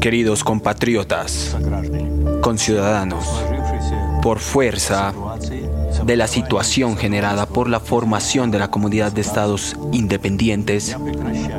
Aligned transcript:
Queridos 0.00 0.44
compatriotas, 0.44 1.56
conciudadanos, 2.40 3.24
por 4.22 4.38
fuerza 4.38 5.12
de 6.04 6.16
la 6.16 6.26
situación 6.26 6.96
generada 6.96 7.46
por 7.46 7.68
la 7.68 7.80
formación 7.80 8.50
de 8.50 8.58
la 8.58 8.70
Comunidad 8.70 9.12
de 9.12 9.20
Estados 9.20 9.76
Independientes, 9.92 10.96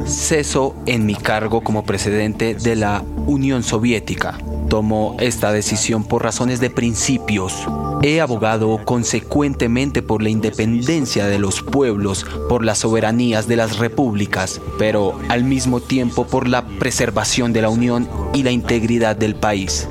ceso 0.05 0.75
en 0.85 1.05
mi 1.05 1.15
cargo 1.15 1.61
como 1.61 1.83
presidente 1.83 2.55
de 2.55 2.75
la 2.75 3.03
Unión 3.25 3.63
Soviética. 3.63 4.37
Tomo 4.69 5.15
esta 5.19 5.51
decisión 5.51 6.03
por 6.03 6.23
razones 6.23 6.59
de 6.59 6.69
principios. 6.69 7.67
He 8.05 8.19
abogado 8.19 8.81
consecuentemente 8.83 10.01
por 10.01 10.21
la 10.21 10.27
independencia 10.27 11.25
de 11.25 11.39
los 11.39 11.63
pueblos, 11.63 12.25
por 12.49 12.65
las 12.65 12.79
soberanías 12.79 13.47
de 13.47 13.55
las 13.55 13.77
repúblicas, 13.77 14.59
pero 14.77 15.17
al 15.29 15.45
mismo 15.45 15.79
tiempo 15.79 16.27
por 16.27 16.49
la 16.49 16.65
preservación 16.65 17.53
de 17.53 17.61
la 17.61 17.69
unión 17.69 18.09
y 18.33 18.43
la 18.43 18.51
integridad 18.51 19.15
del 19.15 19.35
país. 19.35 19.87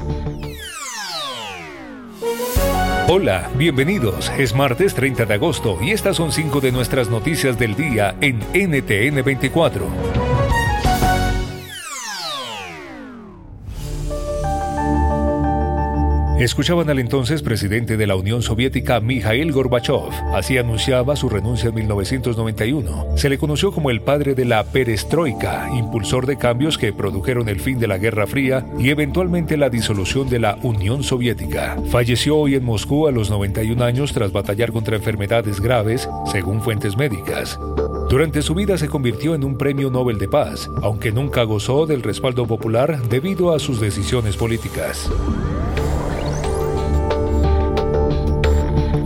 Hola, 3.09 3.51
bienvenidos. 3.57 4.31
Es 4.37 4.55
martes 4.55 4.95
30 4.95 5.25
de 5.25 5.33
agosto 5.33 5.79
y 5.81 5.93
estas 5.93 6.17
son 6.17 6.33
cinco 6.33 6.61
de 6.61 6.71
nuestras 6.71 7.09
noticias 7.09 7.59
del 7.59 7.75
día 7.75 8.15
en 8.21 8.41
NTN 8.53 9.25
24. 9.25 10.22
Escuchaban 16.43 16.91
al 16.91 16.99
entonces 16.99 17.41
presidente 17.41 17.97
de 17.97 18.05
la 18.09 18.17
Unión 18.17 18.43
Soviética 18.43 18.99
Mikhail 18.99 19.53
Gorbachev. 19.53 20.11
Así 20.35 20.59
anunciaba 20.59 21.15
su 21.15 21.29
renuncia 21.29 21.69
en 21.69 21.77
1991. 21.77 23.17
Se 23.17 23.29
le 23.29 23.39
conoció 23.39 23.71
como 23.71 23.91
el 23.91 24.01
padre 24.01 24.35
de 24.35 24.45
la 24.45 24.65
perestroika, 24.65 25.71
impulsor 25.73 26.27
de 26.27 26.37
cambios 26.37 26.79
que 26.79 26.93
produjeron 26.93 27.49
el 27.49 27.61
fin 27.61 27.79
de 27.79 27.87
la 27.87 27.97
Guerra 27.97 28.27
Fría 28.27 28.67
y 28.77 28.91
eventualmente 28.91 29.57
la 29.57 29.71
disolución 29.71 30.29
de 30.29 30.41
la 30.41 30.59
Unión 30.65 31.05
Soviética. 31.05 31.77
Falleció 31.93 32.37
hoy 32.37 32.57
en 32.57 32.65
Moscú 32.65 33.07
a 33.07 33.13
los 33.13 33.31
91 33.31 33.85
años 33.85 34.13
tras 34.13 34.33
batallar 34.33 34.73
contra 34.73 34.97
enfermedades 34.97 35.61
graves, 35.61 36.09
según 36.27 36.61
fuentes 36.61 36.97
médicas. 36.97 37.57
Durante 38.11 38.43
su 38.43 38.57
vida 38.57 38.77
se 38.79 38.89
convirtió 38.89 39.37
en 39.37 39.45
un 39.45 39.57
premio 39.57 39.91
Nobel 39.91 40.19
de 40.19 40.27
Paz, 40.27 40.69
aunque 40.83 41.13
nunca 41.13 41.45
gozó 41.45 41.87
del 41.87 42.03
respaldo 42.03 42.49
popular 42.49 43.01
debido 43.09 43.55
a 43.55 43.61
sus 43.61 43.81
decisiones 43.81 44.37
políticas. 44.37 45.09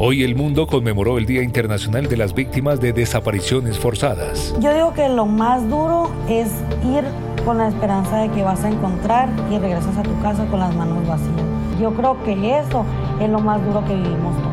Hoy 0.09 0.23
el 0.23 0.37
mundo 0.37 0.69
conmemoró 0.69 1.19
el 1.19 1.27
Día 1.27 1.43
Internacional 1.43 2.07
de 2.07 2.17
las 2.17 2.33
Víctimas 2.33 2.81
de 2.81 2.93
Desapariciones 2.93 3.77
Forzadas. 3.77 4.55
Yo 4.61 4.73
digo 4.73 4.95
que 4.95 5.09
lo 5.09 5.27
más 5.27 5.69
duro 5.69 6.13
es 6.29 6.47
ir 6.85 7.03
con 7.45 7.59
la 7.59 7.67
esperanza 7.67 8.19
de 8.19 8.31
que 8.31 8.45
vas 8.45 8.63
a 8.63 8.71
encontrar 8.71 9.29
y 9.51 9.59
regresas 9.59 9.97
a 9.97 10.05
tu 10.05 10.17
casa 10.23 10.47
con 10.47 10.61
las 10.61 10.73
manos 10.77 11.05
vacías. 11.09 11.33
Yo 11.81 11.93
creo 11.93 12.23
que 12.23 12.35
eso 12.57 12.87
es 13.21 13.29
lo 13.29 13.41
más 13.41 13.61
duro 13.67 13.85
que 13.85 13.97
vivimos. 13.97 14.46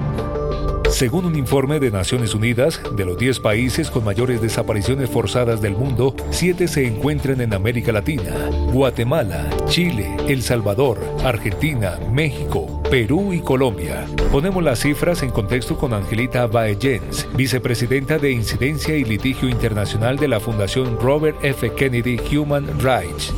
Según 0.93 1.25
un 1.25 1.35
informe 1.35 1.79
de 1.79 1.89
Naciones 1.89 2.35
Unidas, 2.35 2.79
de 2.95 3.03
los 3.03 3.17
10 3.17 3.39
países 3.39 3.89
con 3.89 4.03
mayores 4.03 4.39
desapariciones 4.43 5.09
forzadas 5.09 5.59
del 5.59 5.75
mundo, 5.75 6.15
7 6.29 6.67
se 6.67 6.85
encuentran 6.85 7.41
en 7.41 7.55
América 7.55 7.91
Latina, 7.91 8.31
Guatemala, 8.71 9.49
Chile, 9.65 10.15
El 10.27 10.43
Salvador, 10.43 10.99
Argentina, 11.23 11.99
México, 12.11 12.83
Perú 12.91 13.33
y 13.33 13.39
Colombia. 13.39 14.05
Ponemos 14.31 14.63
las 14.63 14.81
cifras 14.81 15.23
en 15.23 15.31
contexto 15.31 15.79
con 15.79 15.95
Angelita 15.95 16.45
Baellens, 16.45 17.27
vicepresidenta 17.35 18.19
de 18.19 18.31
Incidencia 18.31 18.95
y 18.95 19.03
Litigio 19.03 19.49
Internacional 19.49 20.17
de 20.17 20.27
la 20.27 20.39
Fundación 20.39 20.99
Robert 20.99 21.43
F. 21.43 21.73
Kennedy 21.73 22.19
Human 22.37 22.67
Rights 22.79 23.33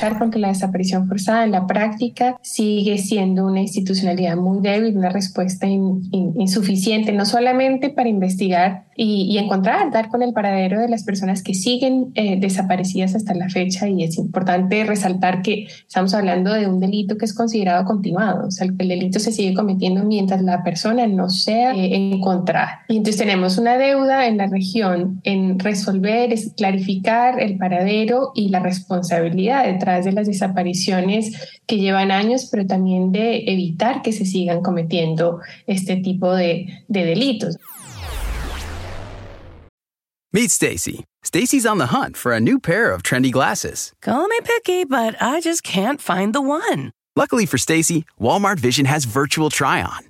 luchar 0.00 0.18
contra 0.18 0.40
la 0.40 0.48
desaparición 0.48 1.06
forzada 1.06 1.44
en 1.44 1.50
la 1.50 1.66
práctica 1.66 2.38
sigue 2.40 2.96
siendo 2.96 3.46
una 3.46 3.60
institucionalidad 3.60 4.36
muy 4.36 4.60
débil, 4.60 4.96
una 4.96 5.10
respuesta 5.10 5.66
insuficiente, 5.66 7.12
no 7.12 7.26
solamente 7.26 7.90
para 7.90 8.08
investigar 8.08 8.84
y, 8.96 9.38
encontrar, 9.38 9.90
dar 9.90 10.08
con 10.08 10.22
el 10.22 10.32
paradero 10.32 10.80
de 10.80 10.88
las 10.88 11.04
personas 11.04 11.42
que 11.42 11.54
siguen 11.54 12.12
eh, 12.14 12.38
desaparecidas 12.38 13.14
hasta 13.14 13.34
la 13.34 13.48
fecha. 13.48 13.88
Y 13.88 14.04
es 14.04 14.18
importante 14.18 14.84
resaltar 14.84 15.42
que 15.42 15.68
estamos 15.86 16.12
hablando 16.14 16.52
de 16.52 16.66
un 16.66 16.80
delito 16.80 17.16
que 17.16 17.24
es 17.24 17.34
considerado 17.34 17.84
continuado, 17.84 18.46
o 18.46 18.50
sea, 18.50 18.66
el, 18.66 18.76
delito 18.76 19.18
se 19.18 19.32
sigue 19.32 19.54
cometiendo 19.54 20.04
mientras 20.04 20.42
la 20.42 20.62
persona 20.64 21.06
no 21.06 21.28
sea 21.30 21.72
eh, 21.74 21.94
encontrada. 21.94 22.82
Y 22.88 22.96
entonces 22.96 23.18
tenemos 23.20 23.58
una 23.58 23.78
deuda 23.78 24.26
en 24.26 24.36
la 24.36 24.46
región 24.46 25.20
en 25.24 25.58
resolver, 25.58 26.32
es 26.32 26.52
clarificar 26.56 27.40
el 27.40 27.56
paradero 27.56 28.32
y 28.34 28.48
la 28.48 28.60
responsabilidad 28.60 29.64
detrás 29.64 29.89
de 29.98 30.12
las 30.12 30.26
desapariciones 30.26 31.32
que 31.66 31.78
llevan 31.78 32.10
años, 32.10 32.48
pero 32.50 32.66
también 32.66 33.12
de 33.12 33.44
evitar 33.46 34.02
que 34.02 34.12
se 34.12 34.24
sigan 34.24 34.62
cometiendo 34.62 35.40
este 35.66 35.96
tipo 35.96 36.34
de, 36.34 36.84
de 36.88 37.04
delitos. 37.04 37.56
Meet 40.32 40.50
Stacy. 40.50 41.04
Stacy's 41.24 41.66
on 41.66 41.78
the 41.78 41.86
hunt 41.86 42.16
for 42.16 42.32
a 42.32 42.40
new 42.40 42.58
pair 42.60 42.92
of 42.92 43.02
trendy 43.02 43.32
glasses. 43.32 43.92
Call 44.00 44.28
me 44.28 44.40
picky, 44.42 44.84
but 44.84 45.16
I 45.20 45.40
just 45.40 45.62
can't 45.64 46.00
find 46.00 46.32
the 46.32 46.40
one. 46.40 46.92
Luckily 47.16 47.46
for 47.46 47.58
Stacy, 47.58 48.04
Walmart 48.20 48.60
Vision 48.60 48.86
has 48.86 49.04
virtual 49.04 49.50
try-on. 49.50 50.09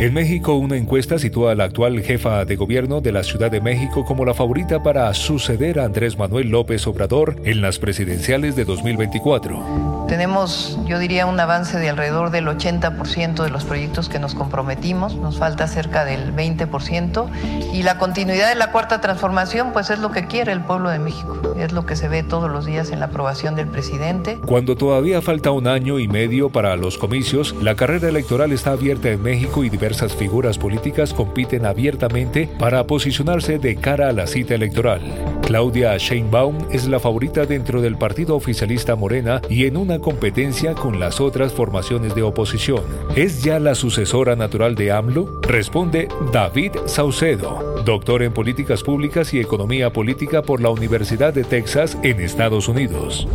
En 0.00 0.14
México, 0.14 0.54
una 0.54 0.78
encuesta 0.78 1.18
sitúa 1.18 1.52
a 1.52 1.54
la 1.54 1.64
actual 1.64 2.00
jefa 2.00 2.46
de 2.46 2.56
gobierno 2.56 3.02
de 3.02 3.12
la 3.12 3.22
Ciudad 3.22 3.50
de 3.50 3.60
México 3.60 4.02
como 4.06 4.24
la 4.24 4.32
favorita 4.32 4.82
para 4.82 5.12
suceder 5.12 5.78
a 5.78 5.84
Andrés 5.84 6.16
Manuel 6.16 6.48
López 6.48 6.86
Obrador 6.86 7.36
en 7.44 7.60
las 7.60 7.78
presidenciales 7.78 8.56
de 8.56 8.64
2024. 8.64 10.06
Tenemos, 10.08 10.78
yo 10.86 10.98
diría, 10.98 11.26
un 11.26 11.38
avance 11.38 11.78
de 11.78 11.90
alrededor 11.90 12.30
del 12.30 12.46
80% 12.46 13.44
de 13.44 13.50
los 13.50 13.64
proyectos 13.64 14.08
que 14.08 14.18
nos 14.18 14.34
comprometimos, 14.34 15.16
nos 15.16 15.38
falta 15.38 15.68
cerca 15.68 16.06
del 16.06 16.34
20%, 16.34 17.28
y 17.74 17.82
la 17.82 17.98
continuidad 17.98 18.48
de 18.48 18.54
la 18.56 18.72
cuarta 18.72 19.02
transformación, 19.02 19.72
pues 19.72 19.90
es 19.90 19.98
lo 19.98 20.10
que 20.10 20.26
quiere 20.26 20.50
el 20.50 20.62
pueblo 20.62 20.88
de 20.88 20.98
México, 20.98 21.54
es 21.58 21.72
lo 21.72 21.84
que 21.84 21.94
se 21.94 22.08
ve 22.08 22.22
todos 22.22 22.50
los 22.50 22.64
días 22.64 22.90
en 22.90 23.00
la 23.00 23.06
aprobación 23.06 23.54
del 23.54 23.68
presidente. 23.68 24.38
Cuando 24.46 24.76
todavía 24.76 25.20
falta 25.20 25.52
un 25.52 25.68
año 25.68 25.98
y 25.98 26.08
medio 26.08 26.48
para 26.48 26.74
los 26.76 26.96
comicios, 26.98 27.54
la 27.62 27.76
carrera 27.76 28.08
electoral 28.08 28.50
está 28.50 28.72
abierta 28.72 29.10
en 29.10 29.22
México 29.22 29.62
y 29.62 29.68
diversas 29.68 29.89
diversas 29.90 30.14
figuras 30.14 30.56
políticas 30.56 31.12
compiten 31.12 31.66
abiertamente 31.66 32.48
para 32.60 32.86
posicionarse 32.86 33.58
de 33.58 33.74
cara 33.74 34.08
a 34.08 34.12
la 34.12 34.28
cita 34.28 34.54
electoral. 34.54 35.00
Claudia 35.42 35.96
Sheinbaum 35.96 36.56
es 36.70 36.86
la 36.86 37.00
favorita 37.00 37.44
dentro 37.44 37.82
del 37.82 37.98
partido 37.98 38.36
oficialista 38.36 38.94
Morena 38.94 39.42
y 39.50 39.66
en 39.66 39.76
una 39.76 39.98
competencia 39.98 40.74
con 40.74 41.00
las 41.00 41.20
otras 41.20 41.52
formaciones 41.52 42.14
de 42.14 42.22
oposición. 42.22 42.84
¿Es 43.16 43.42
ya 43.42 43.58
la 43.58 43.74
sucesora 43.74 44.36
natural 44.36 44.76
de 44.76 44.92
AMLO? 44.92 45.40
Responde 45.42 46.06
David 46.32 46.70
Saucedo, 46.86 47.82
doctor 47.84 48.22
en 48.22 48.32
políticas 48.32 48.84
públicas 48.84 49.34
y 49.34 49.40
economía 49.40 49.92
política 49.92 50.42
por 50.42 50.60
la 50.60 50.70
Universidad 50.70 51.34
de 51.34 51.42
Texas 51.42 51.98
en 52.04 52.20
Estados 52.20 52.68
Unidos 52.68 53.26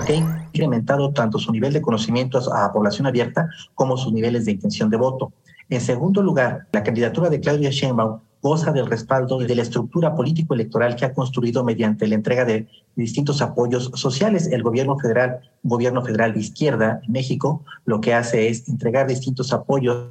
ha 0.00 0.14
incrementado 0.14 1.12
tanto 1.12 1.38
su 1.38 1.52
nivel 1.52 1.72
de 1.72 1.82
conocimientos 1.82 2.50
a 2.52 2.72
población 2.72 3.06
abierta 3.06 3.48
como 3.74 3.96
sus 3.96 4.12
niveles 4.12 4.44
de 4.44 4.52
intención 4.52 4.90
de 4.90 4.96
voto. 4.96 5.32
En 5.72 5.80
segundo 5.80 6.22
lugar, 6.22 6.66
la 6.72 6.82
candidatura 6.82 7.30
de 7.30 7.40
Claudia 7.40 7.70
Sheinbaum 7.70 8.20
goza 8.42 8.72
del 8.72 8.84
respaldo 8.84 9.38
de 9.38 9.54
la 9.54 9.62
estructura 9.62 10.14
político-electoral 10.14 10.96
que 10.96 11.06
ha 11.06 11.14
construido 11.14 11.64
mediante 11.64 12.06
la 12.06 12.14
entrega 12.14 12.44
de 12.44 12.68
distintos 12.94 13.40
apoyos 13.40 13.90
sociales. 13.94 14.48
El 14.48 14.62
gobierno 14.62 14.98
federal, 14.98 15.40
gobierno 15.62 16.04
federal 16.04 16.34
de 16.34 16.40
izquierda 16.40 17.00
en 17.06 17.12
México, 17.12 17.64
lo 17.86 18.02
que 18.02 18.12
hace 18.12 18.50
es 18.50 18.68
entregar 18.68 19.06
distintos 19.06 19.50
apoyos 19.54 20.10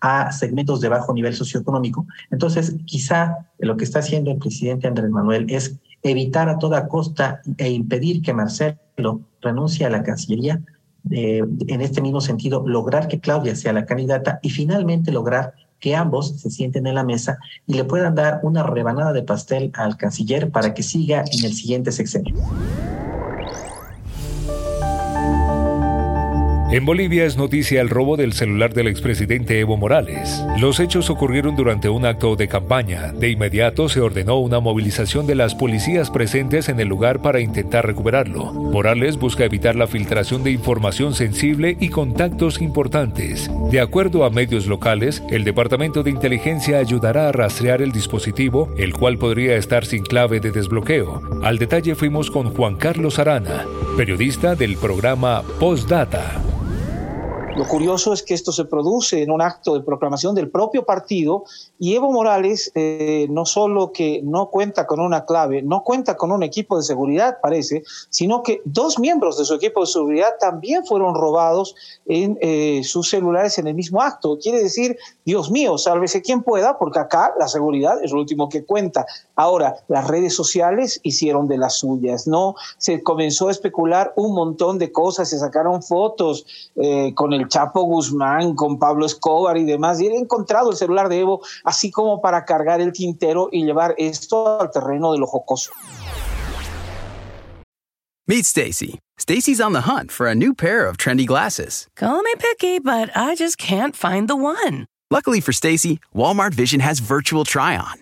a 0.00 0.32
segmentos 0.32 0.80
de 0.80 0.88
bajo 0.88 1.12
nivel 1.12 1.34
socioeconómico. 1.34 2.06
Entonces, 2.30 2.74
quizá 2.86 3.50
lo 3.58 3.76
que 3.76 3.84
está 3.84 3.98
haciendo 3.98 4.30
el 4.30 4.38
presidente 4.38 4.88
Andrés 4.88 5.10
Manuel 5.10 5.44
es 5.50 5.76
evitar 6.02 6.48
a 6.48 6.58
toda 6.58 6.88
costa 6.88 7.42
e 7.58 7.68
impedir 7.68 8.22
que 8.22 8.32
Marcelo 8.32 9.20
renuncie 9.42 9.84
a 9.84 9.90
la 9.90 10.04
Cancillería, 10.04 10.62
eh, 11.10 11.42
en 11.66 11.80
este 11.80 12.00
mismo 12.00 12.20
sentido, 12.20 12.66
lograr 12.66 13.08
que 13.08 13.20
Claudia 13.20 13.56
sea 13.56 13.72
la 13.72 13.86
candidata 13.86 14.38
y 14.42 14.50
finalmente 14.50 15.12
lograr 15.12 15.54
que 15.80 15.96
ambos 15.96 16.40
se 16.40 16.50
sienten 16.50 16.86
en 16.86 16.94
la 16.94 17.02
mesa 17.02 17.38
y 17.66 17.74
le 17.74 17.84
puedan 17.84 18.14
dar 18.14 18.40
una 18.44 18.62
rebanada 18.62 19.12
de 19.12 19.24
pastel 19.24 19.72
al 19.74 19.96
canciller 19.96 20.50
para 20.50 20.74
que 20.74 20.84
siga 20.84 21.24
en 21.32 21.44
el 21.44 21.52
siguiente 21.54 21.90
sexenio. 21.90 22.36
En 26.72 26.86
Bolivia 26.86 27.26
es 27.26 27.36
noticia 27.36 27.82
el 27.82 27.90
robo 27.90 28.16
del 28.16 28.32
celular 28.32 28.72
del 28.72 28.88
expresidente 28.88 29.60
Evo 29.60 29.76
Morales. 29.76 30.42
Los 30.58 30.80
hechos 30.80 31.10
ocurrieron 31.10 31.54
durante 31.54 31.90
un 31.90 32.06
acto 32.06 32.34
de 32.34 32.48
campaña. 32.48 33.12
De 33.12 33.28
inmediato 33.28 33.90
se 33.90 34.00
ordenó 34.00 34.38
una 34.38 34.58
movilización 34.58 35.26
de 35.26 35.34
las 35.34 35.54
policías 35.54 36.10
presentes 36.10 36.70
en 36.70 36.80
el 36.80 36.88
lugar 36.88 37.20
para 37.20 37.40
intentar 37.40 37.86
recuperarlo. 37.86 38.54
Morales 38.54 39.18
busca 39.18 39.44
evitar 39.44 39.76
la 39.76 39.86
filtración 39.86 40.44
de 40.44 40.52
información 40.52 41.12
sensible 41.14 41.76
y 41.78 41.90
contactos 41.90 42.62
importantes. 42.62 43.50
De 43.70 43.78
acuerdo 43.78 44.24
a 44.24 44.30
medios 44.30 44.66
locales, 44.66 45.22
el 45.28 45.44
Departamento 45.44 46.02
de 46.02 46.08
Inteligencia 46.08 46.78
ayudará 46.78 47.28
a 47.28 47.32
rastrear 47.32 47.82
el 47.82 47.92
dispositivo, 47.92 48.72
el 48.78 48.94
cual 48.94 49.18
podría 49.18 49.56
estar 49.56 49.84
sin 49.84 50.04
clave 50.04 50.40
de 50.40 50.52
desbloqueo. 50.52 51.20
Al 51.42 51.58
detalle 51.58 51.94
fuimos 51.94 52.30
con 52.30 52.48
Juan 52.54 52.76
Carlos 52.76 53.18
Arana, 53.18 53.66
periodista 53.98 54.54
del 54.54 54.78
programa 54.78 55.42
Postdata. 55.60 56.40
Lo 57.54 57.66
curioso 57.66 58.12
es 58.12 58.22
que 58.22 58.32
esto 58.32 58.50
se 58.50 58.64
produce 58.64 59.22
en 59.22 59.30
un 59.30 59.42
acto 59.42 59.74
de 59.74 59.82
proclamación 59.82 60.34
del 60.34 60.48
propio 60.48 60.84
partido 60.86 61.44
y 61.78 61.94
Evo 61.94 62.10
Morales 62.10 62.72
eh, 62.74 63.26
no 63.28 63.44
solo 63.44 63.92
que 63.92 64.22
no 64.24 64.48
cuenta 64.48 64.86
con 64.86 65.00
una 65.00 65.26
clave, 65.26 65.62
no 65.62 65.82
cuenta 65.82 66.16
con 66.16 66.32
un 66.32 66.42
equipo 66.42 66.78
de 66.78 66.82
seguridad, 66.82 67.38
parece, 67.42 67.82
sino 68.08 68.42
que 68.42 68.62
dos 68.64 68.98
miembros 68.98 69.36
de 69.36 69.44
su 69.44 69.54
equipo 69.54 69.80
de 69.80 69.86
seguridad 69.86 70.30
también 70.40 70.86
fueron 70.86 71.14
robados 71.14 71.74
en 72.06 72.38
eh, 72.40 72.82
sus 72.84 73.10
celulares 73.10 73.58
en 73.58 73.66
el 73.66 73.74
mismo 73.74 74.00
acto. 74.00 74.38
Quiere 74.38 74.62
decir, 74.62 74.96
Dios 75.24 75.50
mío, 75.50 75.76
sálvese 75.76 76.22
quien 76.22 76.42
pueda, 76.42 76.78
porque 76.78 77.00
acá 77.00 77.34
la 77.38 77.48
seguridad 77.48 78.02
es 78.02 78.12
lo 78.12 78.20
último 78.20 78.48
que 78.48 78.64
cuenta. 78.64 79.04
Ahora, 79.36 79.76
las 79.88 80.08
redes 80.08 80.34
sociales 80.34 81.00
hicieron 81.02 81.48
de 81.48 81.58
las 81.58 81.74
suyas, 81.74 82.26
¿no? 82.26 82.54
Se 82.78 83.02
comenzó 83.02 83.48
a 83.48 83.52
especular 83.52 84.12
un 84.16 84.34
montón 84.34 84.78
de 84.78 84.90
cosas, 84.90 85.28
se 85.28 85.38
sacaron 85.38 85.82
fotos 85.82 86.46
eh, 86.76 87.12
con 87.14 87.32
el 87.32 87.41
Chapo 87.48 87.82
Guzmán, 87.82 88.54
con 88.54 88.78
Pablo 88.78 89.06
Escobar 89.06 89.56
y 89.56 89.64
demás, 89.64 90.00
y 90.00 90.06
he 90.06 90.16
encontrado 90.16 90.70
el 90.70 90.76
celular 90.76 91.08
de 91.08 91.20
Evo 91.20 91.42
así 91.64 91.90
como 91.90 92.20
para 92.20 92.44
cargar 92.44 92.80
el 92.80 92.92
tintero 92.92 93.48
y 93.50 93.64
llevar 93.64 93.94
esto 93.98 94.60
al 94.60 94.70
terreno 94.70 95.12
de 95.12 95.18
lo 95.18 95.26
jocoso. 95.26 95.72
Meet 98.28 98.46
Stacy. 98.46 98.98
Stacy's 99.18 99.60
on 99.60 99.72
the 99.72 99.82
hunt 99.82 100.10
for 100.10 100.26
a 100.26 100.34
new 100.34 100.54
pair 100.54 100.86
of 100.86 100.96
trendy 100.96 101.26
glasses. 101.26 101.86
Call 101.96 102.22
me 102.22 102.34
picky, 102.38 102.78
but 102.78 103.10
I 103.16 103.34
just 103.34 103.58
can't 103.58 103.94
find 103.94 104.28
the 104.28 104.36
one. 104.36 104.86
Luckily 105.10 105.40
for 105.40 105.52
Stacy, 105.52 106.00
Walmart 106.14 106.54
Vision 106.54 106.80
has 106.80 106.98
virtual 106.98 107.44
try-on. 107.44 108.01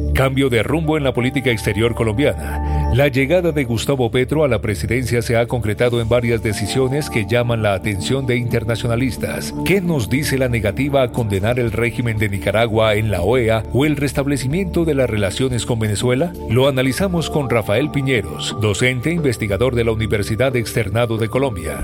Cambio 0.13 0.49
de 0.49 0.61
rumbo 0.61 0.97
en 0.97 1.03
la 1.03 1.13
política 1.13 1.51
exterior 1.51 1.95
colombiana. 1.95 2.91
La 2.93 3.07
llegada 3.07 3.53
de 3.53 3.63
Gustavo 3.63 4.11
Petro 4.11 4.43
a 4.43 4.49
la 4.49 4.59
presidencia 4.59 5.21
se 5.21 5.37
ha 5.37 5.47
concretado 5.47 6.01
en 6.01 6.09
varias 6.09 6.43
decisiones 6.43 7.09
que 7.09 7.25
llaman 7.25 7.63
la 7.63 7.73
atención 7.73 8.25
de 8.25 8.35
internacionalistas. 8.35 9.53
¿Qué 9.65 9.79
nos 9.79 10.09
dice 10.09 10.37
la 10.37 10.49
negativa 10.49 11.03
a 11.03 11.11
condenar 11.11 11.59
el 11.59 11.71
régimen 11.71 12.17
de 12.17 12.27
Nicaragua 12.27 12.95
en 12.95 13.09
la 13.09 13.21
OEA 13.21 13.63
o 13.71 13.85
el 13.85 13.95
restablecimiento 13.95 14.83
de 14.83 14.95
las 14.95 15.09
relaciones 15.09 15.65
con 15.65 15.79
Venezuela? 15.79 16.33
Lo 16.49 16.67
analizamos 16.67 17.29
con 17.29 17.49
Rafael 17.49 17.89
Piñeros, 17.91 18.57
docente 18.61 19.11
e 19.11 19.13
investigador 19.13 19.75
de 19.75 19.85
la 19.85 19.93
Universidad 19.93 20.55
Externado 20.57 21.17
de 21.17 21.29
Colombia. 21.29 21.79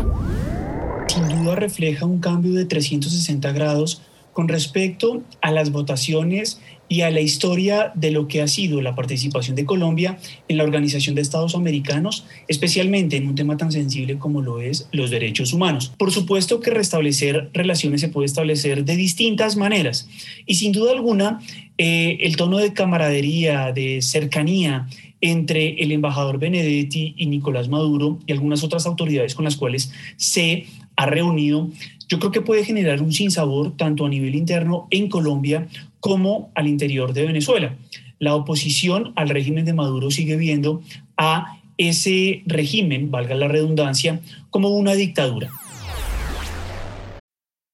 Sin 1.08 1.30
duda 1.30 1.56
refleja 1.56 2.06
un 2.06 2.20
cambio 2.20 2.54
de 2.54 2.66
360 2.66 3.54
grados 3.54 4.02
con 4.38 4.48
respecto 4.48 5.24
a 5.42 5.50
las 5.50 5.72
votaciones 5.72 6.62
y 6.88 7.02
a 7.02 7.10
la 7.10 7.22
historia 7.22 7.92
de 7.96 8.12
lo 8.12 8.28
que 8.28 8.44
ha 8.44 8.48
sido 8.48 8.84
la 8.84 8.94
participación 8.94 9.56
de 9.56 9.66
Colombia 9.66 10.20
en 10.48 10.58
la 10.58 10.64
Organización 10.64 11.16
de 11.16 11.24
Estados 11.24 11.56
Americanos, 11.56 12.24
especialmente 12.48 13.18
en 13.18 13.28
un 13.28 13.34
tema 13.34 13.58
tan 13.58 13.72
sensible 13.72 14.20
como 14.20 14.44
lo 14.44 14.62
es 14.62 14.90
los 14.92 15.10
derechos 15.10 15.54
humanos. 15.54 15.92
Por 15.98 16.12
supuesto 16.12 16.60
que 16.60 16.70
restablecer 16.70 17.50
relaciones 17.52 18.00
se 18.00 18.10
puede 18.10 18.28
establecer 18.28 18.86
de 18.86 18.96
distintas 18.96 19.56
maneras 19.56 20.08
y 20.46 20.54
sin 20.54 20.72
duda 20.72 20.92
alguna 20.92 21.40
eh, 21.80 22.20
el 22.22 22.36
tono 22.36 22.60
de 22.60 22.74
camaradería, 22.74 23.72
de 23.72 24.04
cercanía 24.04 24.88
entre 25.20 25.82
el 25.82 25.92
embajador 25.92 26.38
Benedetti 26.38 27.16
y 27.18 27.26
Nicolás 27.26 27.70
Maduro 27.70 28.20
y 28.28 28.34
algunas 28.34 28.64
otras 28.64 28.86
autoridades 28.86 29.34
con 29.34 29.46
las 29.46 29.56
cuales 29.56 29.92
se 30.16 30.68
ha 30.96 31.08
reunido 31.08 31.72
yo 32.08 32.20
creo 32.20 32.32
que 32.32 32.42
puede 32.42 32.64
generar 32.64 33.02
un 33.02 33.12
sinsabor 33.12 33.76
tanto 33.76 34.06
a 34.06 34.10
nivel 34.10 34.36
interno 34.36 34.88
en 34.92 35.10
Colombia 35.10 35.68
como 36.00 36.52
al 36.56 36.68
interior 36.68 37.14
de 37.14 37.26
Venezuela. 37.26 37.76
La 38.20 38.36
oposición 38.36 39.14
al 39.16 39.30
régimen 39.30 39.66
de 39.66 39.74
Maduro 39.74 40.10
sigue 40.10 40.38
viendo 40.38 40.82
a 41.18 41.60
ese 41.78 42.44
régimen, 42.46 43.12
valga 43.12 43.36
la 43.36 43.48
redundancia, 43.48 44.20
como 44.50 44.70
una 44.70 44.94
dictadura. 44.94 45.52